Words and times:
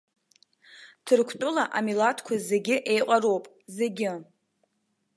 Ҭырқәтәыла 1.05 1.63
амилаҭқәа 1.77 2.35
зегьы 2.47 2.75
еиҟароуп, 2.91 3.45
зегьы. 3.77 4.11